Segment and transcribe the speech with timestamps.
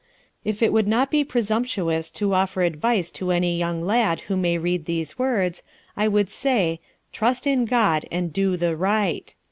[0.43, 4.57] "If it would not be presumptuous to offer advice to any young lad who may
[4.57, 5.61] read these words,
[5.95, 6.79] I would say,
[7.13, 9.35] 'Trust in God and do the right.'